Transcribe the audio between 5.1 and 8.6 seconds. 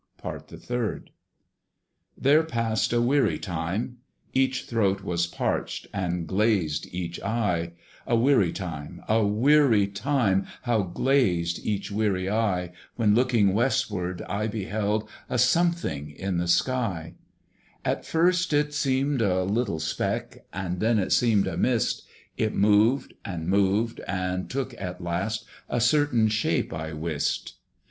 parched, and glazed each eye. A weary